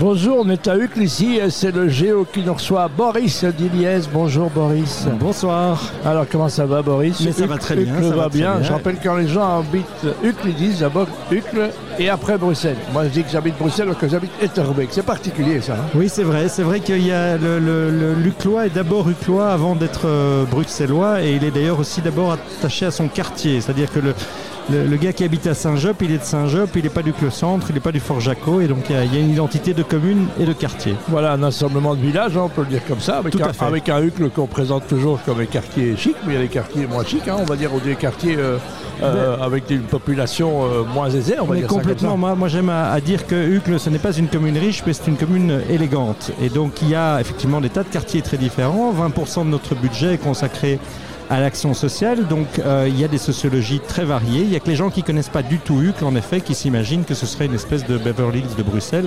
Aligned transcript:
Bonjour, 0.00 0.38
on 0.46 0.48
est 0.48 0.66
à 0.66 0.78
Uccle 0.78 1.02
ici 1.02 1.38
c'est 1.50 1.72
le 1.74 1.86
Géo 1.90 2.24
qui 2.24 2.40
nous 2.42 2.54
reçoit 2.54 2.88
Boris 2.88 3.44
Diliès. 3.44 4.08
Bonjour 4.10 4.48
Boris. 4.48 5.06
Bonsoir. 5.20 5.78
Alors 6.06 6.24
comment 6.30 6.48
ça 6.48 6.64
va 6.64 6.80
Boris 6.80 7.20
Mais 7.20 7.32
ça 7.32 7.46
va 7.46 7.58
très 7.58 7.76
bien, 7.76 7.92
Uccle 7.96 8.04
ça 8.04 8.10
va, 8.10 8.16
va 8.16 8.28
très 8.30 8.38
bien. 8.38 8.54
bien. 8.54 8.62
Je 8.62 8.72
rappelle 8.72 8.96
quand 9.02 9.16
les 9.16 9.28
gens 9.28 9.58
habitent 9.58 9.84
Uccle, 10.24 10.48
ils 10.48 10.54
disent 10.54 10.80
d'abord 10.80 11.06
Uccle 11.30 11.68
et 11.98 12.08
après 12.08 12.38
Bruxelles. 12.38 12.78
Moi 12.94 13.04
je 13.04 13.08
dis 13.10 13.22
que 13.24 13.30
j'habite 13.30 13.58
Bruxelles 13.58 13.88
alors 13.88 13.98
que 13.98 14.08
j'habite 14.08 14.30
Etterbeek. 14.40 14.88
C'est 14.90 15.02
particulier 15.04 15.60
ça. 15.60 15.74
hein. 15.74 15.90
Oui, 15.94 16.08
c'est 16.08 16.24
vrai. 16.24 16.48
C'est 16.48 16.62
vrai 16.62 16.80
qu'il 16.80 17.06
y 17.06 17.12
a 17.12 17.36
le, 17.36 17.58
le, 17.58 17.90
le 17.90 18.14
Luclois 18.14 18.66
est 18.66 18.74
d'abord 18.74 19.06
Uclois 19.10 19.50
avant 19.50 19.74
d'être 19.76 20.06
euh, 20.06 20.44
bruxellois 20.46 21.22
et 21.22 21.34
il 21.36 21.44
est 21.44 21.50
d'ailleurs 21.50 21.78
aussi 21.78 22.00
d'abord 22.00 22.32
attaché 22.32 22.86
à 22.86 22.90
son 22.90 23.08
quartier. 23.08 23.60
C'est-à-dire 23.60 23.92
que 23.92 23.98
le, 24.00 24.14
le, 24.70 24.86
le 24.86 24.96
gars 24.96 25.12
qui 25.12 25.24
habite 25.24 25.46
à 25.46 25.54
Saint-Job, 25.54 25.96
il 26.00 26.12
est 26.12 26.18
de 26.18 26.22
Saint-Job, 26.24 26.68
il 26.76 26.82
n'est 26.82 26.88
pas 26.90 27.02
du 27.02 27.12
Clos-Centre, 27.12 27.66
il 27.70 27.74
n'est 27.74 27.80
pas 27.80 27.92
du 27.92 28.00
Fort-Jaco 28.00 28.60
et 28.60 28.68
donc 28.68 28.84
il 28.88 28.94
y, 28.94 28.98
a, 28.98 29.04
il 29.04 29.14
y 29.14 29.16
a 29.16 29.20
une 29.20 29.30
identité 29.30 29.74
de 29.74 29.82
commune 29.82 30.26
et 30.38 30.44
de 30.44 30.52
quartier. 30.52 30.94
Voilà 31.08 31.32
un 31.32 31.42
assemblement 31.42 31.94
de 31.94 32.00
villages, 32.00 32.36
hein, 32.36 32.42
on 32.44 32.48
peut 32.48 32.62
le 32.62 32.68
dire 32.68 32.82
comme 32.86 33.00
ça, 33.00 33.18
avec, 33.18 33.32
Tout 33.32 33.42
un, 33.42 33.48
à 33.48 33.52
fait. 33.52 33.64
avec 33.64 33.88
un 33.88 34.00
Uccle 34.02 34.30
qu'on 34.30 34.46
présente 34.46 34.86
toujours 34.86 35.20
comme 35.24 35.40
un 35.40 35.46
quartier 35.46 35.96
chic, 35.96 36.14
mais 36.26 36.34
il 36.34 36.36
y 36.36 36.38
a 36.38 36.42
des 36.42 36.48
quartiers 36.48 36.86
moins 36.86 37.04
chics, 37.04 37.26
hein, 37.28 37.36
on 37.40 37.44
va 37.44 37.56
dire, 37.56 37.74
ou 37.74 37.80
des 37.80 37.96
quartiers 37.96 38.36
euh, 38.38 38.58
euh, 39.02 39.36
avec 39.40 39.70
une 39.70 39.82
population 39.82 40.64
euh, 40.64 40.82
moins 40.84 41.10
aisée, 41.10 41.36
on 41.40 41.44
va 41.46 41.54
Mais 41.54 41.60
dire 41.60 41.68
ça 41.68 41.74
comme 41.74 41.78
complètement, 41.82 42.10
ça. 42.12 42.16
moi, 42.16 42.34
moi 42.34 42.48
j'aime 42.48 42.68
à, 42.68 42.90
à 42.92 43.00
dire 43.00 43.26
que 43.26 43.34
Uccle, 43.34 43.80
ce 43.80 43.90
n'est 43.90 43.98
pas 43.98 44.12
une 44.12 44.28
commune 44.28 44.56
riche, 44.58 44.82
mais 44.86 44.92
c'est 44.92 45.06
une 45.08 45.16
commune 45.16 45.60
élégante. 45.70 46.32
Et 46.42 46.48
donc 46.48 46.80
il 46.82 46.90
y 46.90 46.94
a 46.94 47.20
effectivement 47.20 47.60
des 47.60 47.70
tas 47.70 47.82
de 47.82 47.88
quartiers 47.88 48.22
très 48.22 48.36
différents. 48.36 48.92
20% 48.92 49.44
de 49.44 49.50
notre 49.50 49.74
budget 49.74 50.14
est 50.14 50.18
consacré 50.18 50.78
à 51.30 51.38
l'action 51.38 51.74
sociale, 51.74 52.26
donc 52.26 52.58
euh, 52.58 52.86
il 52.88 52.98
y 52.98 53.04
a 53.04 53.08
des 53.08 53.16
sociologies 53.18 53.80
très 53.80 54.04
variées. 54.04 54.42
Il 54.42 54.52
y 54.52 54.56
a 54.56 54.60
que 54.60 54.68
les 54.68 54.74
gens 54.74 54.90
qui 54.90 55.04
connaissent 55.04 55.28
pas 55.28 55.44
du 55.44 55.58
tout 55.58 55.80
Uccle, 55.80 56.04
en 56.04 56.16
effet, 56.16 56.40
qui 56.40 56.56
s'imaginent 56.56 57.04
que 57.04 57.14
ce 57.14 57.24
serait 57.24 57.46
une 57.46 57.54
espèce 57.54 57.86
de 57.86 57.98
Beverly 57.98 58.40
Hills 58.40 58.56
de 58.58 58.62
Bruxelles. 58.64 59.06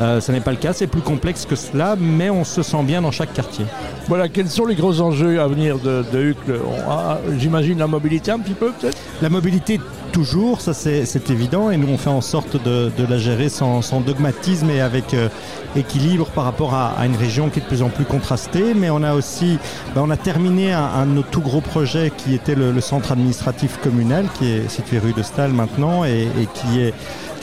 Euh, 0.00 0.20
ce 0.20 0.30
n'est 0.30 0.40
pas 0.40 0.52
le 0.52 0.56
cas, 0.56 0.72
c'est 0.72 0.86
plus 0.86 1.00
complexe 1.00 1.46
que 1.46 1.56
cela, 1.56 1.96
mais 1.98 2.30
on 2.30 2.44
se 2.44 2.62
sent 2.62 2.84
bien 2.84 3.02
dans 3.02 3.10
chaque 3.10 3.32
quartier. 3.32 3.66
Voilà, 4.06 4.28
quels 4.28 4.48
sont 4.48 4.66
les 4.66 4.76
gros 4.76 5.00
enjeux 5.00 5.40
à 5.40 5.48
venir 5.48 5.80
de, 5.80 6.04
de 6.12 6.22
Uccle 6.22 6.60
On 6.64 6.90
a, 6.90 7.18
J'imagine 7.38 7.78
la 7.78 7.88
mobilité 7.88 8.30
un 8.30 8.38
petit 8.38 8.54
peu 8.54 8.70
peut-être? 8.70 8.98
La 9.20 9.28
mobilité, 9.28 9.80
toujours, 10.14 10.60
ça 10.60 10.72
c'est 10.74 11.30
évident, 11.30 11.70
et 11.72 11.76
nous 11.76 11.88
on 11.88 11.98
fait 11.98 12.08
en 12.08 12.20
sorte 12.20 12.56
de, 12.62 12.92
de 12.96 13.04
la 13.04 13.18
gérer 13.18 13.48
sans, 13.48 13.82
sans 13.82 14.00
dogmatisme 14.00 14.70
et 14.70 14.80
avec 14.80 15.12
euh, 15.12 15.28
équilibre 15.74 16.26
par 16.30 16.44
rapport 16.44 16.72
à, 16.72 16.92
à 16.96 17.04
une 17.06 17.16
région 17.16 17.50
qui 17.50 17.58
est 17.58 17.62
de 17.62 17.66
plus 17.66 17.82
en 17.82 17.88
plus 17.88 18.04
contrastée. 18.04 18.74
Mais 18.76 18.90
on 18.90 19.02
a 19.02 19.14
aussi, 19.14 19.58
ben, 19.92 20.02
on 20.06 20.10
a 20.10 20.16
terminé 20.16 20.72
un, 20.72 20.84
un 20.84 21.06
de 21.06 21.10
nos 21.10 21.22
tout 21.22 21.40
gros 21.40 21.60
projets 21.60 22.12
qui 22.16 22.32
était 22.32 22.54
le, 22.54 22.70
le 22.70 22.80
centre 22.80 23.10
administratif 23.10 23.80
communal, 23.82 24.26
qui 24.38 24.52
est 24.52 24.68
situé 24.70 25.00
rue 25.00 25.14
de 25.14 25.22
Stahl 25.24 25.50
maintenant, 25.50 26.04
et, 26.04 26.28
et 26.40 26.46
qui 26.54 26.80
est 26.80 26.94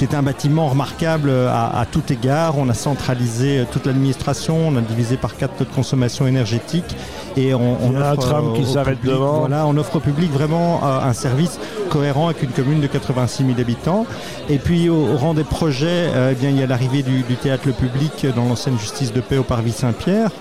qui 0.08 0.16
un 0.16 0.24
bâtiment 0.24 0.68
remarquable 0.68 1.30
à, 1.30 1.80
à 1.80 1.86
tout 1.86 2.02
égard. 2.12 2.58
On 2.58 2.70
a 2.70 2.74
centralisé 2.74 3.60
euh, 3.60 3.66
toute 3.72 3.86
l'administration, 3.86 4.70
on 4.70 4.76
a 4.76 4.82
divisé 4.82 5.16
par 5.16 5.38
quatre 5.38 5.60
notre 5.60 5.72
consommation 5.72 6.26
énergétique 6.26 6.96
et 7.38 7.54
on, 7.54 7.78
on 7.84 7.96
a 7.96 8.10
un 8.10 8.12
offre, 8.14 8.22
tram 8.22 8.48
euh, 8.48 8.56
qui 8.56 8.64
au 8.64 8.66
s'arrête 8.66 8.98
public, 8.98 9.14
devant. 9.14 9.40
Voilà, 9.42 9.68
on 9.68 9.78
offre 9.78 9.98
au 9.98 10.00
public 10.00 10.32
vraiment 10.32 10.82
euh, 10.84 11.02
un 11.02 11.14
service 11.14 11.60
cohérent 11.90 12.30
avec 12.30 12.42
une 12.42 12.50
commune 12.50 12.82
de 12.82 12.88
86 12.88 13.46
000 13.46 13.60
habitants. 13.60 14.08
Et 14.50 14.58
puis 14.58 14.90
au, 14.90 14.96
au 14.96 15.18
rang 15.18 15.36
des 15.36 15.44
projets, 15.44 16.10
euh, 16.16 16.32
eh 16.32 16.36
bien 16.36 16.50
il 16.50 16.58
y 16.58 16.64
a 16.64 16.68
l'arrivée 16.68 17.04
du, 17.04 17.22
du 17.22 17.36
théâtre 17.36 17.64
Le 17.68 17.74
Public 17.74 18.26
dans 18.36 18.46
l'ancienne 18.46 18.80
justice 18.80 19.14
de 19.14 19.22
paix 19.22 19.38
au 19.38 19.44
Parvis 19.44 19.74
Saint-Pierre. 19.74 20.32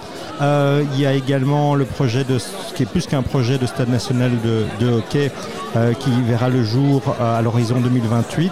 Euh, 0.41 0.85
il 0.95 1.01
y 1.01 1.07
a 1.07 1.13
également 1.13 1.75
le 1.75 1.85
projet 1.85 2.25
de 2.25 2.39
ce 2.39 2.73
qui 2.75 2.83
est 2.85 2.87
plus 2.87 3.07
qu'un 3.07 3.23
projet 3.23 3.59
de 3.59 3.67
stade 3.67 3.91
national 3.91 4.31
de, 4.43 4.65
de 4.85 4.91
hockey 4.91 5.31
euh, 5.77 5.93
qui 5.93 6.11
verra 6.23 6.49
le 6.49 6.65
jour 6.65 7.03
euh, 7.21 7.39
à 7.39 7.43
l'horizon 7.43 7.79
2028 7.81 8.51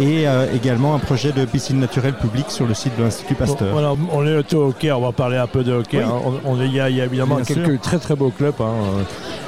et 0.00 0.26
euh, 0.26 0.46
également 0.54 0.94
un 0.94 0.98
projet 0.98 1.32
de 1.32 1.44
piscine 1.44 1.78
naturelle 1.78 2.14
publique 2.14 2.50
sur 2.50 2.66
le 2.66 2.74
site 2.74 2.96
de 2.98 3.02
l'Institut 3.04 3.34
Bon, 3.34 3.46
Pasteur. 3.46 3.68
voilà, 3.72 3.94
On 4.12 4.26
est 4.26 4.54
au 4.54 4.68
hockey, 4.68 4.90
on 4.92 5.00
va 5.00 5.12
parler 5.12 5.36
un 5.36 5.46
peu 5.46 5.62
de 5.62 5.72
hockey. 5.72 5.98
Oui. 5.98 6.04
hein. 6.04 6.12
On, 6.44 6.52
on 6.56 6.60
est- 6.60 6.66
il, 6.66 6.74
y 6.74 6.80
a, 6.80 6.90
il 6.90 6.96
y 6.96 7.00
a 7.00 7.04
évidemment 7.04 7.36
Bien 7.36 7.44
quelques 7.44 7.70
sûr. 7.72 7.80
très 7.80 7.98
très 7.98 8.16
beaux 8.16 8.30
clubs. 8.30 8.54
hein. 8.60 8.72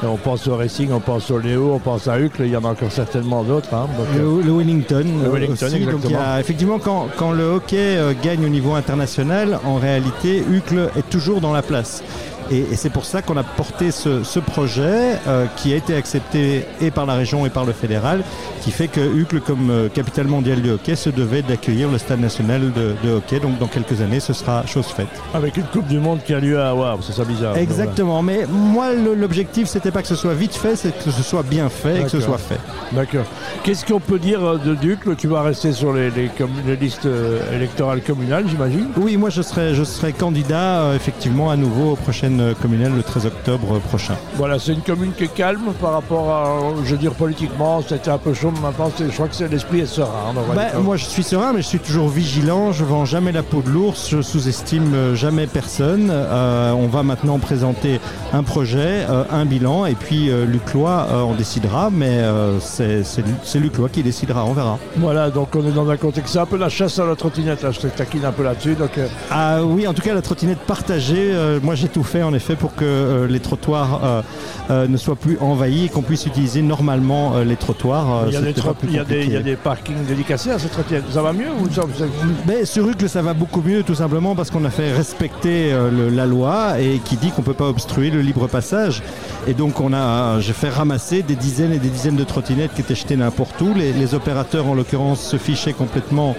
Euh, 0.05 0.07
On 0.09 0.17
pense 0.17 0.47
au 0.47 0.57
Racing, 0.57 0.91
on 0.93 1.01
pense 1.01 1.31
au 1.31 1.39
Léo, 1.39 1.73
on 1.75 1.79
pense 1.79 2.07
à 2.07 2.19
Uccle, 2.21 2.43
il 2.45 2.51
y 2.51 2.57
en 2.57 2.65
a 2.65 2.69
encore 2.69 2.93
certainement 2.93 3.43
d'autres. 3.43 3.73
hein. 3.75 3.87
Euh, 4.15 4.41
Le, 4.41 4.43
le 4.43 4.53
Wellington, 4.53 5.05
Le 5.23 5.29
euh, 5.29 5.33
Wellington, 5.33 5.67
aussi. 5.67 5.79
Donc, 5.81 5.81
il 5.81 5.81
y 5.81 5.89
exactement. 6.13 6.21
a, 6.35 6.41
effectivement, 6.41 6.79
quand, 6.79 7.07
quand 7.17 7.33
le 7.33 7.45
hockey 7.45 7.77
euh, 7.97 8.13
gagne 8.23 8.45
au 8.45 8.49
niveau 8.49 8.75
international, 8.75 9.59
en 9.65 9.77
réalité, 9.77 10.45
Uccle 10.49 10.91
est 10.97 11.09
toujours 11.11 11.41
dans 11.41 11.53
la 11.53 11.63
place. 11.63 12.03
Et, 12.51 12.59
et 12.73 12.77
c'est 12.77 12.91
pour 12.91 13.05
ça 13.05 13.23
qu'on 13.23 13.37
a 13.37 13.43
porté 13.43 13.91
ce, 13.91 14.23
ce 14.25 14.39
projet 14.39 15.19
euh, 15.27 15.47
qui 15.57 15.73
a 15.73 15.77
été 15.77 15.95
accepté 15.97 16.65
et 16.81 16.91
par 16.91 17.07
la 17.07 17.15
région 17.15 17.45
et 17.47 17.51
par 17.51 17.65
le 17.65 17.73
fédéral, 17.73 18.23
qui 18.63 18.71
fait 18.71 18.89
que 18.89 19.01
Uccle, 19.01 19.41
comme 19.41 19.71
euh, 19.71 19.89
capitale 19.89 20.27
mondiale 20.27 20.61
du 20.63 20.71
hockey, 20.71 20.97
se 20.97 21.11
devait 21.11 21.43
d'accueillir 21.43 21.91
le 21.91 21.99
stade 21.99 22.21
national 22.21 22.73
de, 22.73 22.95
de 23.03 23.13
hockey. 23.15 23.41
Donc 23.41 23.59
dans 23.59 23.67
quelques 23.67 24.01
années, 24.01 24.21
ce 24.21 24.33
sera 24.33 24.65
chose 24.67 24.87
faite. 24.87 25.09
avec 25.35 25.57
une 25.57 25.65
Coupe 25.65 25.87
du 25.89 25.99
Monde 25.99 26.21
qui 26.25 26.35
a 26.35 26.41
lieu 26.41 26.61
à 26.61 26.71
Hawaii, 26.71 26.97
c'est 27.03 27.13
ça 27.13 27.25
bizarre. 27.25 27.57
Exactement. 27.57 28.23
Mais 28.23 28.47
moi, 28.49 28.89
l'objectif, 28.95 29.69
c'était 29.69 29.91
pas 29.91 30.03
que 30.03 30.09
ce 30.09 30.15
soit 30.17 30.35
vite 30.35 30.55
fait, 30.55 30.77
c'est 30.77 30.93
que 30.97 31.11
ce 31.11 31.23
soit 31.23 31.43
bien 31.43 31.69
fait 31.69 32.01
et 32.01 32.03
que 32.05 32.09
ce 32.09 32.21
soit 32.21 32.39
fait. 32.39 32.59
D'accord. 32.93 33.25
Qu'est-ce 33.65 33.85
qu'on 33.85 34.01
peut 34.01 34.19
dire 34.19 34.45
euh, 34.45 34.59
de 34.59 34.75
Ducle 34.75 35.17
Tu 35.17 35.27
vas 35.27 35.43
rester 35.43 35.73
sur 35.73 35.93
les, 35.93 36.11
les 36.11 36.29
com- 36.29 36.49
les 36.67 36.77
listes 36.77 37.09
électorales 37.53 38.01
communales, 38.03 38.45
j'imagine? 38.49 38.87
Oui, 38.97 39.17
moi 39.17 39.31
je 39.31 39.43
serai, 39.43 39.75
je 39.75 39.85
serai 39.85 40.13
candidat 40.13 40.81
euh, 40.83 40.97
effectivement 40.97 41.51
à 41.51 41.57
nouveau 41.57 41.93
aux 41.93 41.97
prochaines 41.97 42.36
euh, 42.41 42.55
communales 42.61 42.93
le 42.95 43.03
13 43.03 43.27
octobre 43.27 43.77
euh, 43.77 43.79
prochain. 43.79 44.15
Voilà, 44.37 44.59
c'est 44.59 44.73
une 44.73 44.81
commune 44.83 45.13
qui 45.17 45.25
est 45.25 45.35
calme 45.35 45.73
par 45.81 45.93
rapport 45.93 46.31
à, 46.31 46.59
je 46.85 46.91
veux 46.93 46.97
dire, 46.99 47.13
politiquement, 47.13 47.83
c'était 47.87 48.11
un 48.11 48.19
peu 48.19 48.35
chaud, 48.35 48.51
mais 48.55 48.61
maintenant, 48.61 48.91
c'est- 48.97 49.07
je 49.09 49.13
crois 49.15 49.29
que 49.29 49.35
c'est 49.35 49.49
l'esprit 49.49 49.81
est 49.81 49.87
serein. 49.87 50.11
hein, 50.31 50.35
Bah, 50.55 50.63
moi 50.83 50.97
je 50.97 51.05
suis 51.05 51.23
serein, 51.23 51.53
mais 51.53 51.63
je 51.63 51.67
suis 51.67 51.79
toujours 51.79 52.09
vigilant. 52.09 52.73
Je 52.73 52.85
vends 52.85 53.05
jamais 53.05 53.33
la 53.33 53.43
peau 53.43 53.63
de 53.63 53.71
l'ours, 53.71 54.09
je 54.11 54.23
sous-estime 54.23 54.95
euh, 54.95 55.15
jamais 55.15 55.47
personne. 55.47 56.09
Euh, 56.11 56.73
on 56.73 56.87
va 56.89 57.03
maintenant 57.03 57.39
présenter 57.39 58.01
un 58.33 58.43
projet, 58.43 59.05
euh, 59.09 59.25
un 59.31 59.45
bilan, 59.45 59.87
et 59.87 59.95
puis 59.95 60.31
euh, 60.31 60.45
Luclois 60.47 61.07
euh, 61.11 61.21
en 61.23 61.35
décidera, 61.35 61.91
mais 61.93 62.19
euh, 62.21 62.61
c'est 62.61 63.05
c'est 63.05 63.23
Lu- 63.23 63.35
c'est 63.45 63.59
Luclois 63.59 63.89
qui 63.89 64.03
décidera, 64.03 64.45
on 64.45 64.53
verra. 64.53 64.79
Voilà, 64.97 65.31
donc 65.31 65.49
on 65.55 65.67
est 65.67 65.73
dans 65.73 65.89
un 65.89 65.97
contexte, 65.97 66.33
c'est 66.35 66.39
un 66.39 66.47
peu 66.47 66.57
la 66.57 66.69
chasse 66.69 66.99
à 66.99 67.05
la 67.07 67.17
trottinette, 67.17 67.63
là, 67.63 67.71
je 67.71 67.81
te 67.81 67.87
taquine 67.87 68.25
un 68.25 68.33
peu 68.33 68.43
là-dessus, 68.43 68.75
donc 68.75 68.97
euh, 68.99 69.07
Ah 69.31 69.63
oui, 69.65 69.87
en 69.87 69.95
tout 69.95 70.03
cas 70.03 70.15
la 70.15 70.23
trottinette 70.23 70.59
partagée, 70.61 71.31
euh, 71.33 71.59
moi 71.63 71.75
j'ai 71.75 71.89
tout 71.89 72.03
fait 72.03 72.23
en 72.27 72.35
effet 72.35 72.57
pour 72.57 72.75
que 72.75 72.85
euh, 72.85 73.27
les 73.27 73.41
trottoirs 73.41 74.23
euh, 74.71 74.75
euh, 74.77 74.89
ne 74.89 74.97
soient 74.97 75.17
plus 75.17 75.39
envahis 75.41 75.87
et 75.87 75.89
qu'on 75.89 76.03
puisse 76.03 76.27
utiliser 76.27 76.61
normalement 76.63 77.37
euh, 77.37 77.45
les 77.45 77.57
trottoirs. 77.57 78.25
Euh, 78.25 78.25
il 78.29 78.33
y 78.35 78.37
a 78.37 78.41
des 78.41 78.53
il 78.89 78.93
y 78.95 78.99
a 78.99 79.05
des, 79.05 79.25
il 79.25 79.33
y 79.33 79.37
a 79.37 79.41
des 79.43 79.57
parkings 79.57 80.05
dédicacés 80.07 80.51
à 80.51 80.59
cette 80.59 80.73
trottinette. 80.73 81.05
Ça 81.13 81.23
va 81.23 81.33
mieux 81.33 81.49
ou 81.61 81.67
ça 81.73 81.83
ça- 81.97 82.05
Mais 82.47 82.65
sur 82.65 82.89
Uccle, 82.89 83.09
ça 83.09 83.23
va 83.23 83.33
beaucoup 83.33 83.63
mieux, 83.63 83.83
tout 83.83 83.95
simplement 83.95 84.35
parce 84.35 84.51
qu'on 84.51 84.65
a 84.65 84.71
fait 84.71 84.93
respecter 84.93 85.73
euh, 85.73 85.91
le- 85.91 86.09
la 86.15 86.27
loi 86.27 86.81
et 86.81 86.99
qui 87.05 87.17
dit 87.17 87.31
qu'on 87.31 87.43
peut 87.43 87.55
pas 87.55 87.69
obstruer 87.69 88.11
le 88.11 88.21
libre 88.21 88.49
passage. 88.49 89.03
Et 89.47 89.55
donc, 89.55 89.81
on 89.81 89.93
a, 89.93 90.41
j'ai 90.41 90.53
fait 90.53 90.69
ramasser 90.69 91.23
des 91.23 91.37
dizaines 91.37 91.73
et 91.73 91.79
des 91.79 91.89
dizaines 91.89 92.17
de 92.17 92.25
trottinettes 92.25 92.75
qui 92.75 92.81
étaient 92.81 92.95
jetées 92.97 93.17
n'importe 93.17 93.61
où. 93.61 93.73
Les, 93.75 93.93
les 93.93 94.15
opérateurs, 94.15 94.67
en 94.67 94.75
l'occurrence, 94.75 95.23
se 95.23 95.37
fichaient 95.37 95.73
complètement 95.75 96.35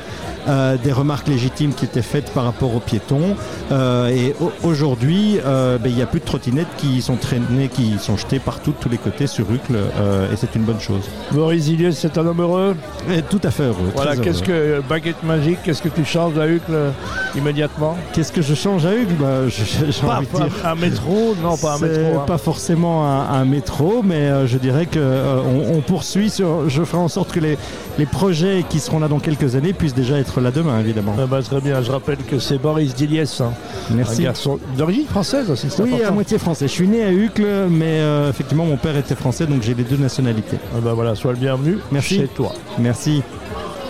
euh, 0.49 0.77
des 0.81 0.91
remarques 0.93 1.27
légitimes 1.27 1.73
qui 1.73 1.85
étaient 1.85 2.01
faites 2.01 2.31
par 2.33 2.43
rapport 2.45 2.73
aux 2.75 2.79
piétons. 2.79 3.35
Euh, 3.71 4.07
et 4.09 4.35
au- 4.41 4.51
aujourd'hui, 4.67 5.39
euh, 5.45 5.77
ben, 5.77 5.89
il 5.89 5.95
n'y 5.95 6.01
a 6.01 6.05
plus 6.05 6.19
de 6.19 6.25
trottinettes 6.25 6.67
qui 6.77 7.01
sont 7.01 7.15
traînées, 7.15 7.69
qui 7.69 7.95
sont 7.99 8.16
jetées 8.17 8.39
partout, 8.39 8.71
de 8.71 8.77
tous 8.79 8.89
les 8.89 8.97
côtés 8.97 9.27
sur 9.27 9.45
Uccle, 9.51 9.75
euh, 9.75 10.31
et 10.31 10.35
c'est 10.35 10.55
une 10.55 10.63
bonne 10.63 10.79
chose. 10.79 11.03
Boris 11.31 11.67
Iliès, 11.67 11.97
c'est 11.97 12.17
un 12.17 12.25
homme 12.27 12.41
heureux. 12.41 12.75
Et 13.11 13.21
tout 13.21 13.39
à 13.43 13.51
fait 13.51 13.63
heureux. 13.63 13.91
Voilà, 13.95 14.15
qu'est-ce 14.15 14.43
que, 14.43 14.81
baguette 14.89 15.23
magique, 15.23 15.59
qu'est-ce 15.63 15.81
que 15.81 15.89
tu 15.89 16.03
changes 16.05 16.37
à 16.37 16.47
Hucle 16.47 16.71
euh, 16.71 16.89
immédiatement 17.35 17.97
Qu'est-ce 18.13 18.31
que 18.31 18.41
je 18.41 18.53
change 18.55 18.85
à 18.85 18.93
Uccle? 18.95 19.13
Bah, 19.19 19.47
je- 19.47 20.01
Pas, 20.05 20.17
envie 20.17 20.25
de 20.27 20.31
pas 20.31 20.39
dire. 20.43 20.53
un 20.65 20.75
métro, 20.75 21.35
non, 21.41 21.57
pas 21.57 21.75
un 21.75 21.79
métro. 21.79 22.19
hein. 22.19 22.23
pas 22.25 22.37
forcément 22.37 23.05
un, 23.05 23.39
un 23.41 23.45
métro, 23.45 24.01
mais 24.03 24.15
euh, 24.15 24.47
je 24.47 24.57
dirais 24.57 24.85
que 24.85 24.99
euh, 24.99 25.39
on, 25.73 25.81
poursuit. 25.81 26.29
Sur, 26.29 26.69
je 26.69 26.83
ferai 26.83 27.01
en 27.01 27.07
sorte 27.07 27.31
que 27.31 27.39
les, 27.39 27.57
les 27.97 28.05
projets 28.05 28.65
qui 28.67 28.79
seront 28.79 28.99
là 28.99 29.07
dans 29.07 29.19
quelques 29.19 29.55
années 29.55 29.73
puissent 29.73 29.93
déjà 29.95 30.17
être 30.17 30.41
là 30.41 30.51
demain, 30.51 30.79
évidemment. 30.79 31.15
Ah 31.19 31.25
bah, 31.25 31.41
très 31.41 31.61
bien, 31.61 31.81
je 31.81 31.91
rappelle 31.91 32.17
que 32.17 32.39
c'est 32.39 32.57
Boris 32.57 32.93
Diliès, 32.95 33.41
hein, 33.41 33.51
un 33.91 33.95
Merci. 33.95 34.23
garçon 34.23 34.59
d'origine 34.77 35.05
française 35.05 35.51
c'est 35.55 35.81
Oui, 35.81 36.01
à 36.03 36.11
moitié 36.11 36.37
français. 36.37 36.67
Je 36.67 36.73
suis 36.73 36.87
né 36.87 37.03
à 37.03 37.11
Uccle, 37.11 37.67
mais 37.69 37.99
euh, 38.07 38.29
effectivement 38.29 38.65
mon 38.65 38.77
père 38.77 38.97
était 38.97 39.15
français, 39.15 39.45
donc 39.45 39.61
j'ai 39.61 39.73
les 39.73 39.83
deux 39.83 39.97
nationalités. 39.97 40.57
Ah 40.75 40.79
bah 40.81 40.93
voilà, 40.93 41.15
sois 41.15 41.33
le 41.33 41.37
bienvenu 41.37 41.77
Merci. 41.91 42.17
chez 42.17 42.27
toi. 42.27 42.53
Merci. 42.79 43.23